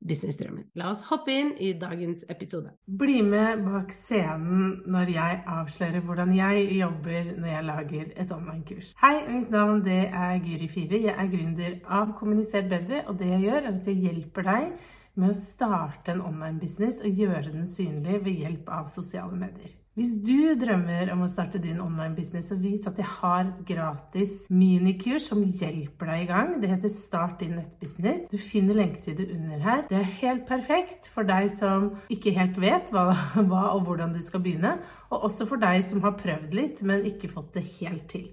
businessdrømmen. 0.00 0.70
La 0.80 0.90
oss 0.92 1.02
hoppe 1.10 1.34
inn 1.34 1.50
i 1.60 1.72
dagens 1.80 2.24
episode. 2.32 2.72
Bli 3.00 3.20
med 3.26 3.64
bak 3.66 3.92
scenen 3.94 4.80
når 4.90 5.12
jeg 5.14 5.40
avslører 5.54 6.04
hvordan 6.06 6.32
jeg 6.36 6.68
jobber 6.78 7.32
når 7.36 7.50
jeg 7.52 7.66
lager 7.68 8.06
et 8.16 8.32
online-kurs. 8.36 8.94
Hei, 9.02 9.16
mitt 9.28 9.52
navn 9.52 9.84
det 9.86 10.06
er 10.08 10.40
Guri 10.44 10.70
Five. 10.72 11.02
Jeg 11.04 11.16
er 11.16 11.34
gründer 11.34 11.76
av 11.84 12.14
Kommuniser 12.18 12.68
bedre, 12.70 13.04
og 13.08 13.20
det 13.20 13.28
jeg 13.34 13.44
gjør, 13.48 13.60
er 13.60 13.76
at 13.76 13.90
jeg 13.90 14.00
hjelper 14.06 14.48
deg 14.48 14.72
med 15.20 15.32
å 15.32 15.36
starte 15.36 16.14
en 16.14 16.24
online-business 16.24 17.02
og 17.04 17.22
gjøre 17.24 17.50
den 17.50 17.68
synlig 17.68 18.22
ved 18.24 18.44
hjelp 18.44 18.70
av 18.72 18.88
sosiale 18.92 19.36
medier. 19.36 19.74
Hvis 20.00 20.14
du 20.24 20.54
drømmer 20.56 21.10
om 21.12 21.26
å 21.26 21.28
starte 21.28 21.58
din 21.60 21.80
online-business, 21.84 22.46
så 22.48 22.56
vis 22.56 22.86
at 22.88 22.96
jeg 22.96 23.04
har 23.18 23.42
et 23.42 23.58
gratis 23.68 24.46
minikurs 24.48 25.26
som 25.28 25.42
hjelper 25.44 26.08
deg 26.08 26.22
i 26.22 26.28
gang. 26.30 26.54
Det 26.62 26.70
heter 26.70 26.92
Start 26.94 27.42
din 27.42 27.58
nettbusiness. 27.58 28.30
Du 28.32 28.38
finner 28.40 28.78
lenke 28.78 29.02
til 29.04 29.18
det 29.18 29.26
under 29.34 29.60
her. 29.60 29.82
Det 29.90 29.98
er 29.98 30.14
helt 30.22 30.46
perfekt 30.48 31.10
for 31.12 31.28
deg 31.28 31.50
som 31.58 31.90
ikke 32.08 32.32
helt 32.32 32.56
vet 32.62 32.88
hva, 32.96 33.10
hva 33.50 33.66
og 33.74 33.84
hvordan 33.90 34.16
du 34.16 34.22
skal 34.24 34.40
begynne, 34.46 34.78
og 35.10 35.28
også 35.28 35.44
for 35.50 35.60
deg 35.60 35.84
som 35.90 36.00
har 36.06 36.16
prøvd 36.16 36.56
litt, 36.56 36.80
men 36.80 37.04
ikke 37.10 37.28
fått 37.34 37.58
det 37.58 37.66
helt 37.74 38.08
til. 38.08 38.30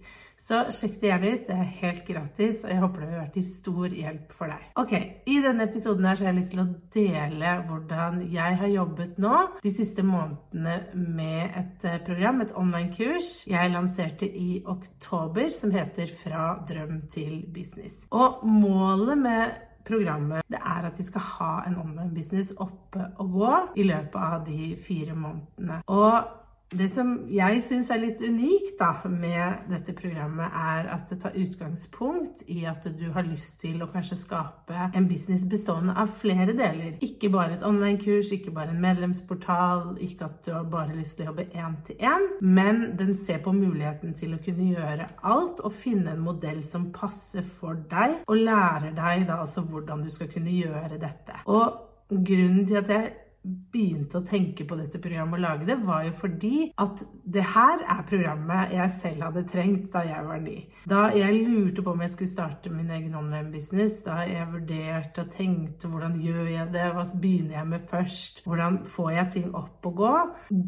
Så 0.48 0.62
sjekk 0.72 0.94
det 1.02 1.10
gjerne 1.10 1.32
ut. 1.34 1.42
Det 1.48 1.56
er 1.58 1.72
helt 1.82 2.06
gratis, 2.08 2.62
og 2.64 2.72
jeg 2.72 2.80
håper 2.80 3.02
det 3.04 3.10
har 3.10 3.24
vært 3.26 3.34
til 3.36 3.48
stor 3.50 3.96
hjelp 3.98 4.36
for 4.38 4.54
deg. 4.54 4.70
Ok, 4.80 4.94
I 5.28 5.42
denne 5.44 5.68
episoden 5.68 6.08
her 6.08 6.16
så 6.16 6.24
har 6.24 6.32
jeg 6.32 6.40
lyst 6.40 6.54
til 6.54 6.62
å 6.64 6.68
dele 6.96 7.52
hvordan 7.68 8.22
jeg 8.32 8.60
har 8.62 8.72
jobbet 8.72 9.20
nå 9.20 9.42
de 9.66 9.74
siste 9.76 10.06
månedene 10.08 10.78
med 10.96 11.60
et 11.60 11.88
eh, 11.90 12.00
program, 12.08 12.40
et 12.46 12.56
online-kurs 12.56 13.34
jeg 13.52 13.74
lanserte 13.76 14.30
i 14.30 14.62
oktober, 14.64 15.52
som 15.52 15.76
heter 15.76 16.16
Fra 16.24 16.48
drøm 16.70 17.02
til 17.12 17.42
business. 17.52 18.06
Og 18.16 18.40
målet 18.48 19.20
med 19.20 19.64
programmet 19.88 20.48
det 20.52 20.60
er 20.64 20.88
at 20.88 20.96
de 20.96 21.04
skal 21.08 21.28
ha 21.36 21.54
en 21.68 21.80
online-business 21.84 22.56
oppe 22.64 23.12
og 23.20 23.36
gå 23.36 23.54
i 23.84 23.88
løpet 23.88 24.20
av 24.32 24.48
de 24.48 24.76
fire 24.80 25.16
månedene. 25.16 25.84
Og 25.92 26.47
det 26.76 26.90
som 26.92 27.14
jeg 27.32 27.62
syns 27.64 27.88
er 27.94 28.02
litt 28.02 28.20
unikt 28.20 28.74
da, 28.80 28.90
med 29.08 29.70
dette 29.72 29.94
programmet, 29.96 30.52
er 30.52 30.90
at 30.92 31.08
det 31.08 31.22
tar 31.24 31.38
utgangspunkt 31.40 32.42
i 32.52 32.66
at 32.68 32.84
du 32.92 33.06
har 33.16 33.24
lyst 33.24 33.62
til 33.62 33.80
å 33.84 33.88
kanskje 33.92 34.18
skape 34.20 34.90
en 34.92 35.08
business 35.08 35.46
bestående 35.48 35.96
av 35.96 36.12
flere 36.20 36.52
deler. 36.58 36.98
Ikke 37.06 37.30
bare 37.32 37.56
et 37.56 37.64
online-kurs, 37.64 38.34
ikke 38.36 38.52
bare 38.56 38.74
en 38.76 38.82
medlemsportal, 38.84 39.94
ikke 40.04 40.28
at 40.28 40.42
du 40.44 40.52
har 40.58 40.68
bare 40.72 40.98
lyst 40.98 41.16
til 41.18 41.28
å 41.28 41.32
jobbe 41.32 41.48
én 41.56 41.78
til 41.88 42.04
én, 42.04 42.28
men 42.44 42.84
den 43.00 43.14
ser 43.16 43.40
på 43.46 43.56
muligheten 43.56 44.12
til 44.18 44.36
å 44.36 44.42
kunne 44.44 44.68
gjøre 44.74 45.08
alt 45.24 45.62
og 45.64 45.76
finne 45.76 46.18
en 46.18 46.26
modell 46.26 46.66
som 46.68 46.90
passer 46.92 47.48
for 47.48 47.80
deg, 47.88 48.20
og 48.28 48.44
lærer 48.44 48.92
deg 48.98 49.24
da 49.30 49.40
altså 49.46 49.64
hvordan 49.64 50.04
du 50.04 50.12
skal 50.12 50.28
kunne 50.36 50.52
gjøre 50.52 51.00
dette. 51.00 51.40
Og 51.48 52.12
grunnen 52.12 52.68
til 52.68 52.82
at 52.82 52.92
jeg 52.92 53.16
begynte 53.48 54.20
å 54.20 54.26
tenke 54.28 54.66
på 54.68 54.78
dette 54.80 55.00
programmet 55.02 55.40
og 55.40 55.44
lage 55.44 55.68
det, 55.70 55.78
var 55.86 56.06
jo 56.08 56.14
fordi 56.18 56.70
at 56.84 57.04
det 57.24 57.46
her 57.54 57.84
er 57.84 58.04
programmet 58.08 58.74
jeg 58.76 58.96
selv 58.98 59.28
hadde 59.28 59.46
trengt 59.50 59.90
da 59.94 60.04
jeg 60.08 60.26
var 60.28 60.42
ny. 60.44 60.58
Da 60.88 61.02
jeg 61.16 61.42
lurte 61.48 61.84
på 61.84 61.94
om 61.94 62.04
jeg 62.04 62.14
skulle 62.14 62.32
starte 62.32 62.74
min 62.74 62.92
egen 62.96 63.16
online-business, 63.18 64.02
da 64.06 64.22
jeg 64.28 64.48
vurderte 64.54 65.26
og 65.26 65.34
tenkte 65.36 65.92
hvordan 65.92 66.18
gjør 66.24 66.52
jeg 66.54 66.72
det, 66.76 66.86
hva 66.96 67.06
begynner 67.14 67.60
jeg 67.60 67.72
med 67.74 67.88
først, 67.92 68.44
hvordan 68.48 68.82
får 68.88 69.12
jeg 69.18 69.34
ting 69.38 69.50
opp 69.58 69.92
og 69.92 70.02
gå, 70.02 70.14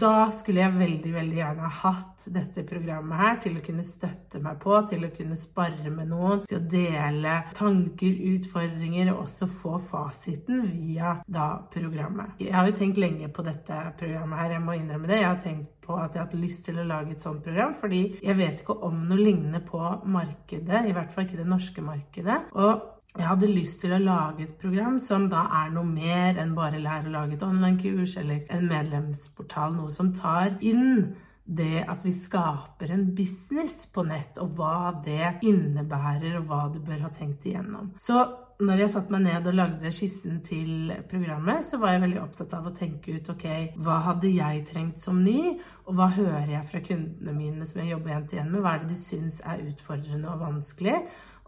da 0.05 0.15
skulle 0.35 0.65
jeg 0.65 0.79
veldig, 0.79 1.13
veldig 1.19 1.41
gjerne 1.41 1.69
ha 1.69 1.89
hatt 1.89 2.18
dette 2.33 2.63
programmet 2.67 3.19
her 3.19 3.39
til 3.43 3.57
å 3.57 3.63
kunne 3.65 3.85
støtte 3.87 4.41
meg 4.43 4.59
på, 4.63 4.75
til 4.89 5.05
å 5.05 5.11
kunne 5.15 5.37
spare 5.39 5.93
med 5.93 6.11
noen, 6.11 6.43
til 6.49 6.59
å 6.59 6.67
dele 6.71 7.35
tanker, 7.57 8.21
utfordringer 8.33 9.13
og 9.13 9.25
også 9.25 9.49
få 9.59 9.79
fasiten 9.89 10.67
via 10.69 11.17
da 11.27 11.49
programmet. 11.73 12.37
Jeg 12.41 12.55
har 12.55 12.69
jo 12.69 12.77
tenkt 12.77 13.01
lenge 13.01 13.31
på 13.33 13.45
dette 13.47 13.81
programmet 13.99 14.43
her, 14.43 14.55
jeg 14.57 14.65
må 14.65 14.77
innrømme 14.77 15.09
det. 15.09 15.21
Jeg 15.21 15.29
har 15.29 15.41
tenkt 15.43 15.75
på 15.85 15.97
at 15.97 16.13
jeg 16.13 16.21
har 16.21 16.29
hatt 16.29 16.37
lyst 16.37 16.63
til 16.67 16.79
å 16.79 16.87
lage 16.87 17.15
et 17.15 17.25
sånt 17.25 17.43
program, 17.45 17.73
fordi 17.79 18.03
jeg 18.21 18.37
vet 18.37 18.61
ikke 18.61 18.77
om 18.85 19.03
noe 19.09 19.19
lignende 19.19 19.63
på 19.65 19.81
markedet, 20.05 20.85
i 20.85 20.95
hvert 20.95 21.11
fall 21.13 21.25
ikke 21.27 21.41
det 21.41 21.49
norske 21.49 21.83
markedet. 21.85 22.39
Og 22.53 22.87
jeg 23.17 23.25
hadde 23.25 23.47
lyst 23.49 23.79
til 23.81 23.95
å 23.95 23.97
lage 24.03 24.45
et 24.45 24.57
program 24.61 24.99
som 25.01 25.25
da 25.31 25.47
er 25.63 25.71
noe 25.73 25.87
mer 25.87 26.37
enn 26.37 26.53
bare 26.57 26.81
lære 26.81 27.09
å 27.09 27.13
lage 27.15 27.39
et 27.39 27.45
online-kurs 27.45 28.13
eller 28.21 28.43
en 28.53 28.67
medlemsportal. 28.69 29.73
Noe 29.79 29.89
som 29.93 30.11
tar 30.13 30.59
inn 30.61 31.15
det 31.49 31.81
at 31.89 32.03
vi 32.05 32.11
skaper 32.13 32.91
en 32.93 33.07
business 33.15 33.87
på 33.93 34.03
nett, 34.05 34.37
og 34.37 34.53
hva 34.57 34.91
det 35.05 35.39
innebærer, 35.49 36.37
og 36.37 36.45
hva 36.49 36.67
du 36.73 36.77
bør 36.85 37.07
ha 37.07 37.09
tenkt 37.15 37.47
igjennom. 37.49 37.89
Så 38.01 38.21
når 38.59 38.83
jeg 38.83 38.91
satte 38.91 39.13
meg 39.13 39.23
ned 39.23 39.47
og 39.47 39.55
lagde 39.55 39.91
skissen 39.95 40.41
til 40.45 40.91
programmet, 41.09 41.63
så 41.65 41.79
var 41.79 41.95
jeg 41.95 42.03
veldig 42.03 42.21
opptatt 42.21 42.53
av 42.57 42.67
å 42.67 42.75
tenke 42.75 43.15
ut 43.15 43.31
ok, 43.31 43.47
hva 43.79 43.97
hadde 44.09 44.33
jeg 44.33 44.65
trengt 44.67 45.01
som 45.01 45.23
ny, 45.23 45.55
og 45.87 45.95
hva 45.97 46.09
hører 46.13 46.51
jeg 46.57 46.67
fra 46.69 46.83
kundene 46.85 47.33
mine 47.37 47.65
som 47.65 47.81
jeg 47.81 47.93
jobber 47.93 48.13
igjen 48.13 48.27
til 48.27 48.39
igjen 48.39 48.51
med, 48.53 48.61
hva 48.65 48.75
er 48.75 48.83
det 48.83 48.91
de 48.91 48.99
syns 48.99 49.39
er 49.47 49.63
utfordrende 49.63 50.33
og 50.33 50.43
vanskelig? 50.43 50.97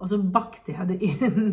Og 0.01 0.09
så 0.09 0.17
bakte 0.17 0.73
jeg 0.73 0.87
det 0.89 0.97
inn 1.05 1.51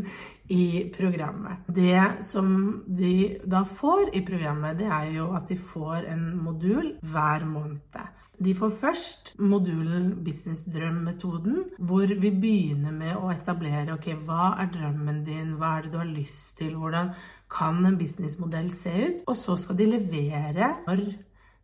i 0.48 0.88
programmet. 0.94 1.66
Det 1.68 2.24
som 2.24 2.48
de 2.88 3.38
da 3.44 3.60
får 3.68 4.14
i 4.16 4.22
programmet, 4.24 4.78
det 4.80 4.88
er 4.88 5.10
jo 5.18 5.28
at 5.36 5.50
de 5.50 5.58
får 5.60 6.08
en 6.08 6.24
modul 6.40 6.94
hver 7.04 7.44
måned. 7.48 7.98
De 8.38 8.54
får 8.54 8.70
først 8.80 9.32
modulen 9.42 10.12
Business 10.24 10.62
Drøm-metoden, 10.70 11.64
hvor 11.78 12.06
vi 12.06 12.30
begynner 12.30 12.94
med 12.94 13.16
å 13.18 13.32
etablere 13.34 13.96
ok, 13.96 14.12
hva 14.24 14.52
er 14.62 14.70
drømmen 14.72 15.24
din, 15.26 15.56
hva 15.58 15.76
er 15.76 15.86
det 15.86 15.92
du 15.92 15.98
har 16.00 16.12
lyst 16.12 16.56
til, 16.60 16.76
hvordan 16.78 17.12
kan 17.50 17.80
en 17.84 17.98
businessmodell 17.98 18.70
se 18.76 18.92
ut? 18.92 19.24
Og 19.26 19.36
så 19.36 19.56
skal 19.58 19.78
de 19.78 19.88
levere 19.90 20.76
når 20.86 21.02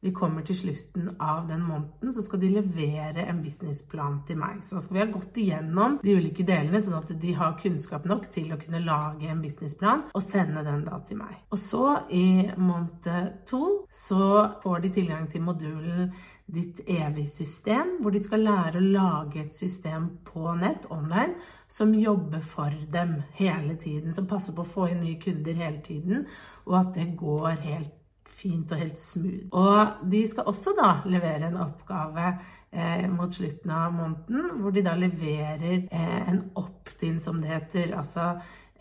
vi 0.05 0.13
kommer 0.13 0.45
til 0.45 0.57
slutten 0.59 1.07
av 1.19 1.47
den 1.49 1.63
måneden, 1.65 2.13
så 2.13 2.23
skal 2.23 2.43
de 2.43 2.51
levere 2.59 3.25
en 3.25 3.41
businessplan 3.41 4.19
til 4.29 4.37
meg. 4.37 4.59
Så 4.61 4.77
da 4.77 4.83
skal 4.85 4.99
vi 4.99 5.01
ha 5.01 5.09
gått 5.09 5.41
igjennom 5.41 5.97
de 6.03 6.17
ulike 6.19 6.45
delene, 6.45 6.83
sånn 6.85 6.99
at 6.99 7.15
de 7.23 7.33
har 7.39 7.57
kunnskap 7.63 8.05
nok 8.11 8.29
til 8.35 8.53
å 8.53 8.61
kunne 8.61 8.83
lage 8.85 9.31
en 9.33 9.41
businessplan 9.41 10.05
og 10.13 10.27
sende 10.27 10.67
den 10.67 10.85
da 10.85 11.01
til 11.09 11.23
meg. 11.23 11.39
Og 11.49 11.63
så, 11.63 11.87
i 12.13 12.51
måned 12.61 13.41
to, 13.49 13.63
så 13.89 14.29
får 14.61 14.85
de 14.85 14.93
tilgang 14.99 15.25
til 15.31 15.47
modulen 15.47 16.13
ditt 16.53 16.85
evige 16.85 17.31
system, 17.31 17.97
hvor 18.05 18.13
de 18.13 18.21
skal 18.21 18.45
lære 18.45 18.77
å 18.77 18.85
lage 18.85 19.41
et 19.41 19.57
system 19.57 20.11
på 20.29 20.53
nett, 20.61 20.85
online, 20.93 21.39
som 21.73 21.97
jobber 21.97 22.45
for 22.45 22.77
dem 22.93 23.23
hele 23.41 23.81
tiden. 23.81 24.13
Som 24.13 24.29
passer 24.29 24.53
på 24.53 24.69
å 24.69 24.73
få 24.77 24.91
inn 24.93 25.01
nye 25.01 25.17
kunder 25.23 25.57
hele 25.65 25.81
tiden, 25.81 26.27
og 26.69 26.81
at 26.83 26.97
det 26.99 27.15
går 27.17 27.63
helt 27.65 27.95
fint 28.45 28.75
og 28.75 28.83
helt 28.83 29.01
smooth. 29.01 29.49
Og 29.57 30.11
de 30.13 30.25
skal 30.31 30.51
også 30.51 30.77
da 30.79 30.91
levere 31.09 31.49
en 31.49 31.63
oppgave 31.65 32.29
eh, 32.73 33.07
mot 33.13 33.33
slutten 33.33 33.73
av 33.73 33.95
måneden, 33.97 34.61
hvor 34.61 34.75
de 34.75 34.85
da 34.85 34.95
leverer 34.99 35.81
eh, 35.89 36.21
en 36.31 36.45
opt-in, 36.61 37.19
som 37.21 37.41
det 37.43 37.53
heter. 37.55 37.97
Altså 37.99 38.35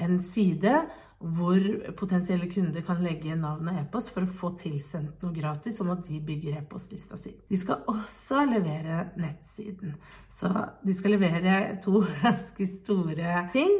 en 0.04 0.20
side 0.20 0.76
hvor 1.24 1.60
potensielle 1.96 2.50
kunder 2.52 2.84
kan 2.84 3.00
legge 3.00 3.36
navn 3.40 3.70
og 3.72 3.78
e-post 3.80 4.12
for 4.12 4.26
å 4.26 4.34
få 4.40 4.50
tilsendt 4.60 5.22
noe 5.24 5.32
gratis, 5.36 5.78
sånn 5.80 5.94
at 5.94 6.04
de 6.10 6.20
bygger 6.20 6.58
e-postlista 6.60 7.16
si. 7.20 7.32
De 7.48 7.60
skal 7.60 7.86
også 7.88 8.44
levere 8.50 9.06
nettsiden. 9.22 9.96
Så 10.28 10.52
de 10.84 10.96
skal 10.98 11.16
levere 11.16 11.78
to 11.84 12.04
ganske 12.24 12.68
store 12.76 13.48
ting. 13.56 13.78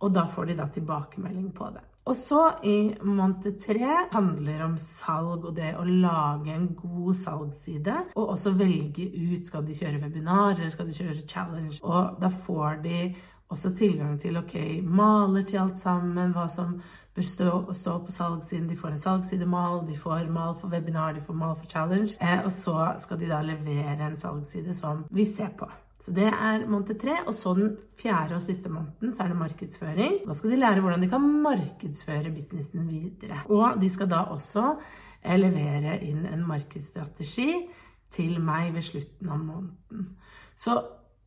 Og 0.00 0.14
da 0.16 0.24
får 0.24 0.48
de 0.48 0.56
da 0.56 0.70
tilbakemelding 0.72 1.50
på 1.52 1.68
det. 1.74 1.84
Og 2.10 2.16
så 2.18 2.40
i 2.66 2.90
måned 3.06 3.60
tre 3.62 3.90
handler 4.10 4.64
om 4.64 4.72
salg 4.82 5.44
og 5.46 5.52
det 5.54 5.76
å 5.78 5.84
lage 5.86 6.50
en 6.50 6.70
god 6.74 7.14
salgsside. 7.22 7.96
Og 8.18 8.32
også 8.34 8.56
velge 8.58 9.06
ut 9.14 9.46
skal 9.46 9.62
de 9.66 9.76
kjøre 9.78 10.00
webinar 10.02 10.56
eller 10.56 10.72
skal 10.74 10.88
de 10.90 10.96
kjøre 10.96 11.20
challenge. 11.22 11.78
Og 11.86 12.16
da 12.22 12.32
får 12.34 12.80
de 12.82 13.02
også 13.50 13.70
tilgang 13.78 14.18
til 14.20 14.38
ok, 14.38 14.56
maler 14.82 15.46
til 15.46 15.62
alt 15.62 15.78
sammen, 15.78 16.34
hva 16.34 16.48
som 16.50 16.80
bør 17.14 17.26
stå, 17.26 17.50
stå 17.74 17.96
på 18.06 18.14
salgssiden. 18.14 18.68
De 18.70 18.78
får 18.78 18.96
en 18.96 19.04
salgssidemal, 19.04 19.84
de 19.86 19.98
får 19.98 20.26
mal 20.30 20.54
for 20.58 20.70
webinar, 20.70 21.14
de 21.14 21.22
får 21.26 21.38
mal 21.38 21.54
for 21.58 21.70
challenge. 21.70 22.16
Eh, 22.22 22.42
og 22.44 22.50
så 22.50 22.92
skal 23.02 23.22
de 23.22 23.30
da 23.30 23.42
levere 23.42 24.10
en 24.10 24.18
salgsside 24.18 24.74
som 24.74 25.06
vi 25.10 25.26
ser 25.30 25.54
på. 25.58 25.70
Så 26.00 26.14
det 26.16 26.30
er 26.30 26.64
måned 26.68 26.94
tre. 27.00 27.18
Og 27.26 27.34
så 27.36 27.52
den 27.56 27.74
fjerde 28.00 28.38
og 28.38 28.44
siste 28.44 28.72
måneden 28.72 29.12
så 29.12 29.24
er 29.24 29.32
det 29.32 29.40
markedsføring. 29.40 30.20
Da 30.26 30.36
skal 30.36 30.54
de 30.54 30.60
lære 30.62 30.84
hvordan 30.84 31.04
de 31.04 31.10
kan 31.12 31.26
markedsføre 31.44 32.32
businessen 32.32 32.88
videre. 32.88 33.42
Og 33.52 33.80
de 33.80 33.90
skal 33.92 34.08
da 34.10 34.24
også 34.32 34.64
eh, 35.22 35.36
levere 35.36 35.98
inn 36.06 36.24
en 36.30 36.46
markedsstrategi 36.48 37.50
til 38.10 38.40
meg 38.42 38.72
ved 38.74 38.86
slutten 38.88 39.28
av 39.30 39.42
måneden. 39.44 40.08
Så 40.58 40.80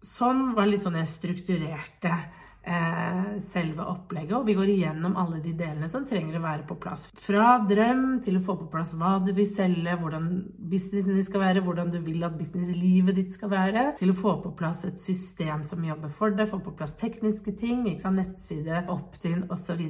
sånn 0.04 0.52
var 0.58 0.68
litt 0.68 0.84
sånn 0.84 0.98
jeg 1.00 1.12
strukturerte 1.12 2.18
selve 2.64 3.84
opplegget, 3.92 4.34
og 4.38 4.46
vi 4.48 4.56
går 4.56 4.70
igjennom 4.72 5.18
alle 5.20 5.42
de 5.44 5.52
delene 5.58 5.90
som 5.92 6.06
trenger 6.08 6.38
å 6.40 6.44
være 6.46 6.64
på 6.70 6.78
plass. 6.80 7.10
Fra 7.20 7.58
drøm 7.68 8.22
til 8.24 8.38
å 8.40 8.44
få 8.46 8.56
på 8.62 8.70
plass 8.72 8.94
hva 9.00 9.18
du 9.24 9.34
vil 9.36 9.50
selge, 9.52 9.98
hvordan 10.00 10.30
businessen 10.72 11.18
din 11.18 11.28
skal 11.28 11.44
være, 11.44 11.64
hvordan 11.66 11.92
du 11.92 12.00
vil 12.06 12.24
at 12.24 12.38
businesslivet 12.40 13.20
ditt 13.20 13.36
skal 13.36 13.52
være, 13.52 13.90
til 14.00 14.14
å 14.14 14.18
få 14.18 14.38
på 14.46 14.54
plass 14.60 14.86
et 14.88 15.02
system 15.04 15.66
som 15.68 15.84
jobber 15.84 16.14
for 16.14 16.32
deg, 16.32 16.48
få 16.52 16.62
på 16.64 16.76
plass 16.80 16.96
tekniske 17.00 17.56
ting, 17.60 17.84
nettside, 17.84 18.86
opt-in 18.94 19.44
osv., 19.52 19.84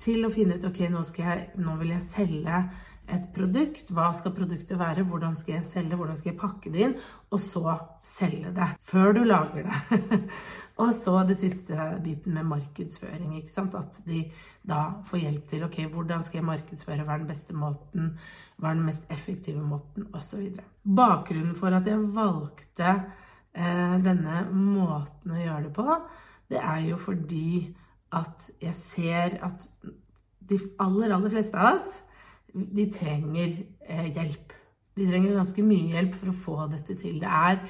til 0.00 0.26
å 0.26 0.32
finne 0.32 0.58
ut 0.58 0.66
ok, 0.68 0.82
nå, 0.92 1.04
jeg, 1.18 1.46
nå 1.60 1.76
vil 1.80 1.94
jeg 1.94 2.08
selge 2.08 2.64
et 3.10 3.26
produkt. 3.36 3.90
Hva 3.92 4.10
skal 4.16 4.34
produktet 4.36 4.78
være? 4.80 5.04
Hvordan 5.08 5.36
skal 5.36 5.58
jeg 5.58 5.68
selge? 5.68 5.98
Hvordan 5.98 6.18
skal 6.18 6.32
jeg 6.32 6.40
pakke 6.40 6.72
det 6.72 6.84
inn? 6.86 6.94
Og 7.30 7.40
så 7.42 7.76
selge 8.04 8.52
det. 8.56 8.70
Før 8.84 9.12
du 9.16 9.22
lager 9.26 9.68
det. 9.68 10.20
og 10.82 10.92
så 10.96 11.18
det 11.28 11.36
siste 11.40 11.90
biten 12.04 12.36
med 12.36 12.48
markedsføring. 12.48 13.36
ikke 13.40 13.52
sant? 13.52 13.76
At 13.78 14.00
de 14.08 14.24
da 14.64 14.80
får 15.04 15.20
hjelp 15.20 15.46
til 15.50 15.66
ok, 15.66 15.78
hvordan 15.92 16.24
skal 16.24 16.40
jeg 16.40 16.48
markedsføre? 16.48 17.04
Hva 17.04 17.18
er 17.18 17.24
den 17.24 17.30
beste 17.30 17.56
måten? 17.56 18.14
Hva 18.56 18.70
er 18.70 18.78
den 18.78 18.88
mest 18.88 19.10
effektive 19.12 19.60
måten? 19.60 20.08
Osv. 20.16 20.46
Bakgrunnen 20.84 21.54
for 21.58 21.76
at 21.76 21.88
jeg 21.88 22.00
valgte 22.16 22.90
eh, 23.52 23.96
denne 24.04 24.44
måten 24.52 25.34
å 25.34 25.42
gjøre 25.42 25.66
det 25.66 25.74
på, 25.76 25.98
det 26.48 26.60
er 26.60 26.80
jo 26.88 26.96
fordi 27.00 27.74
at 28.14 28.50
jeg 28.62 28.74
ser 28.78 29.38
at 29.44 29.68
de 30.44 30.58
aller, 30.82 31.14
aller 31.14 31.32
fleste 31.32 31.58
av 31.58 31.78
oss 31.78 32.00
de 32.54 32.86
trenger 32.92 33.56
eh, 33.88 34.08
hjelp. 34.14 34.54
De 34.94 35.08
trenger 35.08 35.34
ganske 35.34 35.66
mye 35.66 35.90
hjelp 35.96 36.14
for 36.14 36.30
å 36.30 36.38
få 36.44 36.56
dette 36.70 36.96
til. 37.00 37.18
Det 37.22 37.30
er 37.30 37.60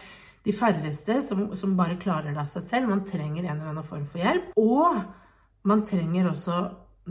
de 0.44 0.52
færreste 0.52 1.20
som, 1.24 1.46
som, 1.56 1.76
bare 1.78 1.96
klarer 2.00 2.34
det 2.34 2.42
av 2.42 2.50
seg 2.52 2.66
selv. 2.68 2.90
Man 2.90 3.04
trenger 3.08 3.46
en 3.46 3.54
eller 3.56 3.72
annen 3.72 3.86
form 3.86 4.04
for 4.08 4.20
hjelp. 4.20 4.52
Og 4.60 5.00
man 5.64 5.84
trenger 5.88 6.28
også 6.28 6.58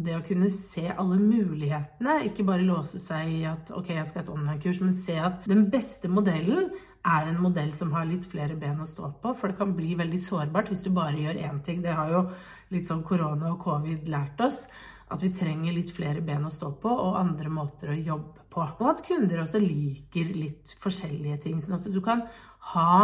det 0.05 0.15
å 0.17 0.23
kunne 0.25 0.49
se 0.53 0.85
alle 0.91 1.17
mulighetene. 1.21 2.19
Ikke 2.29 2.45
bare 2.45 2.65
låse 2.65 3.01
seg 3.01 3.33
i 3.39 3.43
at 3.49 3.73
ok, 3.73 3.93
jeg 3.97 4.09
skal 4.09 4.21
ha 4.21 4.27
et 4.27 4.33
online-kurs, 4.35 4.81
men 4.85 4.97
se 4.97 5.17
at 5.21 5.45
den 5.49 5.67
beste 5.73 6.09
modellen 6.09 6.69
er 7.03 7.27
en 7.27 7.41
modell 7.43 7.73
som 7.75 7.91
har 7.97 8.05
litt 8.07 8.25
flere 8.29 8.55
ben 8.59 8.79
å 8.79 8.87
stå 8.87 9.09
på. 9.21 9.33
For 9.37 9.51
det 9.51 9.59
kan 9.59 9.73
bli 9.75 9.97
veldig 9.99 10.21
sårbart 10.23 10.69
hvis 10.71 10.85
du 10.85 10.91
bare 10.93 11.17
gjør 11.17 11.41
én 11.49 11.59
ting. 11.65 11.81
Det 11.83 11.93
har 11.97 12.13
jo 12.13 12.27
litt 12.73 12.89
sånn 12.89 13.05
korona 13.05 13.53
og 13.53 13.61
covid 13.63 14.09
lært 14.11 14.41
oss 14.43 14.63
at 15.13 15.21
vi 15.21 15.29
trenger 15.35 15.75
litt 15.75 15.91
flere 15.93 16.23
ben 16.25 16.45
å 16.47 16.53
stå 16.53 16.71
på 16.81 16.89
og 16.89 17.19
andre 17.19 17.51
måter 17.53 17.91
å 17.93 17.99
jobbe 17.99 18.47
på. 18.53 18.63
Og 18.79 18.87
at 18.89 19.03
kunder 19.05 19.43
også 19.43 19.61
liker 19.61 20.31
litt 20.33 20.73
forskjellige 20.81 21.43
ting, 21.45 21.61
sånn 21.61 21.77
at 21.79 21.91
du 21.91 22.01
kan 22.03 22.25
ha 22.73 22.95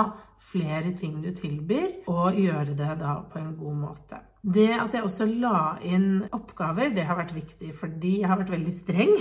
flere 0.50 0.94
ting 0.98 1.20
du 1.22 1.30
tilbyr, 1.36 2.08
og 2.10 2.38
gjøre 2.40 2.74
det 2.78 2.96
da 3.02 3.20
på 3.30 3.42
en 3.42 3.54
god 3.60 3.80
måte. 3.84 4.24
Det 4.40 4.70
at 4.72 4.94
jeg 4.96 5.04
også 5.04 5.26
la 5.28 5.76
inn 5.84 6.24
oppgaver, 6.32 6.94
det 6.96 7.04
har 7.06 7.18
vært 7.20 7.34
viktig, 7.36 7.74
fordi 7.76 8.22
jeg 8.22 8.30
har 8.32 8.40
vært 8.40 8.54
veldig 8.54 8.72
streng 8.72 9.12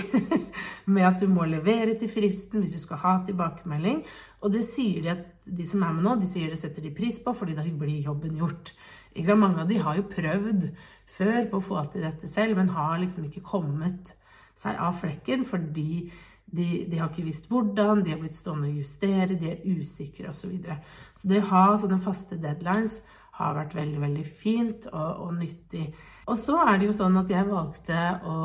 med 0.93 1.07
at 1.09 1.19
du 1.19 1.27
må 1.27 1.43
levere 1.43 1.97
til 1.99 2.09
fristen 2.09 2.63
hvis 2.63 2.77
du 2.77 2.79
skal 2.85 3.01
ha 3.03 3.17
tilbakemelding. 3.27 3.99
Og 4.39 4.55
det 4.55 4.63
sier 4.69 5.03
de 5.03 5.11
at 5.17 5.27
de 5.43 5.67
som 5.67 5.83
er 5.83 5.97
med 5.97 6.07
nå, 6.07 6.15
de 6.21 6.29
sier 6.29 6.47
det 6.49 6.61
setter 6.61 6.87
de 6.87 6.95
pris 6.95 7.19
på, 7.19 7.35
fordi 7.35 7.57
da 7.57 7.67
blir 7.67 7.99
jobben 8.07 8.39
gjort. 8.39 8.71
Mange 9.35 9.63
av 9.63 9.67
de 9.69 9.79
har 9.81 9.97
jo 9.97 10.07
prøvd 10.09 10.69
før 11.09 11.45
på 11.49 11.59
å 11.59 11.65
få 11.65 11.83
til 11.91 12.05
dette 12.05 12.29
selv, 12.29 12.57
men 12.59 12.73
har 12.75 12.99
liksom 13.01 13.25
ikke 13.27 13.45
kommet 13.45 14.13
seg 14.59 14.77
av 14.79 14.97
flekken 14.99 15.45
fordi 15.47 16.09
de, 16.49 16.85
de, 16.89 16.97
har 16.97 17.09
ikke 17.11 17.27
visst 17.27 17.49
hvordan, 17.49 18.03
de 18.03 18.13
har 18.13 18.21
blitt 18.21 18.37
stående 18.37 18.71
og 18.71 18.81
justere, 18.81 19.37
de 19.37 19.51
er 19.51 19.65
usikre 19.69 20.31
osv. 20.31 20.39
Så, 20.41 20.51
videre. 20.51 20.79
så 21.17 21.29
det 21.29 21.43
å 21.43 21.49
ha 21.51 21.65
sånne 21.77 21.99
faste 22.01 22.39
deadlines 22.41 22.99
har 23.39 23.55
vært 23.55 23.75
veldig, 23.77 23.99
veldig 24.01 24.25
fint 24.25 24.87
og, 24.91 25.11
og, 25.25 25.33
nyttig. 25.39 25.85
Og 26.27 26.39
så 26.39 26.57
er 26.65 26.79
det 26.79 26.89
jo 26.89 26.95
sånn 26.97 27.19
at 27.21 27.29
jeg 27.31 27.47
valgte 27.47 27.99
å 28.27 28.39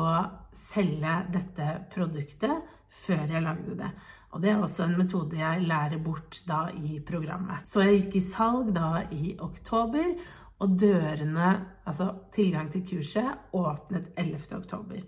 selge 0.55 1.17
dette 1.33 1.71
produktet 1.91 2.75
før 3.05 3.25
jeg 3.27 3.43
lagde 3.43 3.75
det. 3.81 3.89
Og 4.35 4.43
det 4.43 4.51
er 4.51 4.61
også 4.61 4.85
en 4.85 4.97
metode 4.99 5.39
jeg 5.39 5.67
lærer 5.67 5.99
bort 6.03 6.41
da 6.47 6.65
i 6.75 6.99
programmet. 7.03 7.67
Så 7.67 7.83
jeg 7.83 8.01
gikk 8.01 8.17
i 8.19 8.25
salg 8.25 8.71
da 8.75 9.05
i 9.15 9.35
oktober, 9.39 10.15
og 10.63 10.77
dørene, 10.79 11.49
altså 11.85 12.11
tilgang 12.33 12.69
til 12.71 12.85
kurset, 12.87 13.51
åpnet 13.53 14.11
11. 14.17 14.57
oktober. 14.57 15.03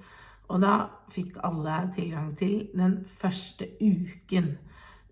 Og 0.47 0.61
da 0.63 0.75
fikk 1.11 1.39
alle 1.43 1.79
tilgang 1.95 2.31
til 2.39 2.69
den 2.75 3.01
første 3.07 3.67
uken 3.81 4.53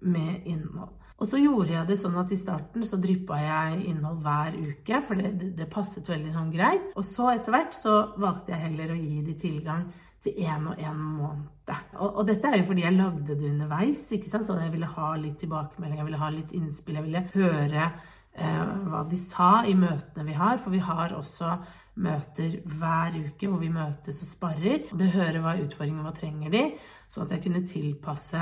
med 0.01 0.45
innhold. 0.45 0.93
Og 1.15 1.27
så 1.31 1.39
gjorde 1.39 1.71
jeg 1.71 1.87
det 1.87 1.95
sånn 1.99 2.17
at 2.19 2.31
i 2.35 2.37
starten 2.39 2.83
så 2.83 2.97
dryppa 2.99 3.37
jeg 3.39 3.85
innhold 3.91 4.17
hver 4.23 4.57
uke, 4.59 4.99
for 5.07 5.19
det, 5.19 5.53
det, 5.55 5.67
passet 5.71 6.09
veldig 6.11 6.33
sånn 6.33 6.49
greit. 6.51 6.89
Og 6.99 7.07
så 7.07 7.29
etter 7.31 7.55
hvert 7.55 7.77
så 7.77 7.93
valgte 8.19 8.51
jeg 8.51 8.65
heller 8.65 8.91
å 8.91 8.99
gi 8.99 9.21
de 9.23 9.35
tilgang 9.39 9.85
til 10.25 10.41
én 10.43 10.67
og 10.67 10.81
én 10.81 10.97
måned. 10.99 11.47
Og, 11.95 12.09
og, 12.09 12.21
dette 12.27 12.49
er 12.49 12.59
jo 12.59 12.67
fordi 12.67 12.83
jeg 12.83 12.97
lagde 12.97 13.37
det 13.37 13.47
underveis, 13.47 14.03
ikke 14.11 14.29
sant? 14.29 14.47
så 14.47 14.57
jeg 14.59 14.73
ville 14.73 14.89
ha 14.91 15.13
litt 15.17 15.39
tilbakemelding, 15.39 16.01
jeg 16.01 16.09
ville 16.09 16.21
ha 16.21 16.29
litt 16.33 16.51
innspill, 16.57 16.99
jeg 16.99 17.07
ville 17.07 17.23
høre 17.33 17.87
hva 18.35 19.03
de 19.07 19.17
sa 19.19 19.63
i 19.67 19.73
møtene 19.77 20.25
vi 20.27 20.35
har, 20.35 20.59
for 20.59 20.73
vi 20.73 20.81
har 20.83 21.15
også 21.15 21.55
møter 22.03 22.57
hver 22.67 23.15
uke 23.15 23.47
hvor 23.47 23.61
vi 23.61 23.71
møtes 23.71 24.21
og 24.23 24.29
sparrer. 24.29 24.87
Det 24.91 25.11
hører 25.13 25.39
hva 25.43 25.55
er 25.55 25.65
utfordringen, 25.65 26.03
hva 26.03 26.15
trenger 26.15 26.51
de, 26.51 26.63
sånn 27.07 27.27
at 27.27 27.35
jeg 27.35 27.45
kunne 27.45 27.63
tilpasse 27.69 28.41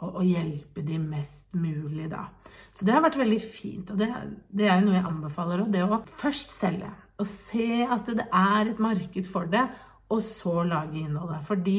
og, 0.00 0.10
og, 0.10 0.24
hjelpe 0.24 0.84
de 0.84 0.98
mest 1.00 1.56
mulig 1.56 2.08
da. 2.12 2.26
Så 2.76 2.86
det 2.86 2.94
har 2.94 3.04
vært 3.04 3.20
veldig 3.20 3.40
fint, 3.40 3.92
og 3.92 4.00
det, 4.00 4.10
det 4.52 4.68
er 4.68 4.80
jo 4.80 4.88
noe 4.88 4.98
jeg 4.98 5.08
anbefaler 5.08 5.64
òg. 5.64 5.72
Det 5.72 5.84
å 5.84 6.02
først 6.20 6.52
selge 6.54 6.92
og 7.20 7.28
se 7.28 7.84
at 7.84 8.06
det 8.16 8.24
er 8.32 8.70
et 8.70 8.78
marked 8.80 9.26
for 9.28 9.48
det, 9.52 9.66
og 10.10 10.22
så 10.24 10.62
lage 10.66 11.02
innholdet. 11.02 11.42
Fordi 11.46 11.78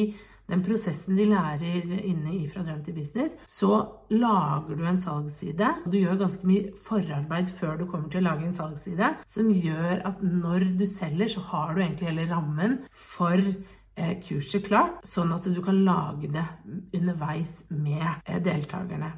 den 0.49 0.63
prosessen 0.65 1.17
de 1.19 1.27
lærer 1.29 1.91
inne 2.01 2.33
i 2.35 2.47
Fra 2.51 2.63
drøm 2.65 2.81
til 2.83 2.95
business, 2.97 3.35
så 3.47 3.85
lager 4.11 4.75
du 4.75 4.85
en 4.85 4.99
salgsside. 4.99 5.69
Du 5.85 5.97
gjør 5.99 6.19
ganske 6.19 6.47
mye 6.47 6.71
forarbeid 6.87 7.51
før 7.59 7.77
du 7.79 7.85
kommer 7.87 8.09
til 8.11 8.23
å 8.23 8.29
lage 8.29 8.47
en 8.47 8.55
salgsside, 8.55 9.13
som 9.31 9.51
gjør 9.51 10.01
at 10.09 10.23
når 10.25 10.71
du 10.79 10.85
selger, 10.89 11.31
så 11.31 11.45
har 11.51 11.73
du 11.73 11.83
egentlig 11.83 12.09
hele 12.09 12.27
rammen 12.33 12.79
for 12.91 13.39
eh, 13.39 14.15
kurset 14.25 14.67
klart, 14.67 14.99
sånn 15.07 15.31
at 15.35 15.47
du 15.47 15.61
kan 15.63 15.83
lage 15.87 16.31
det 16.33 16.47
underveis 16.97 17.63
med 17.69 18.07
eh, 18.25 18.41
deltakerne. 18.43 19.13